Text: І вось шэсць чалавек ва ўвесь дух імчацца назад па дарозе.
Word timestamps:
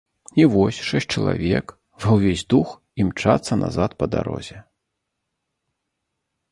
І 0.43 0.45
вось 0.53 0.77
шэсць 0.87 1.07
чалавек 1.17 1.73
ва 2.05 2.09
ўвесь 2.15 2.45
дух 2.55 2.73
імчацца 3.05 3.53
назад 3.63 3.91
па 4.01 4.05
дарозе. 4.17 4.63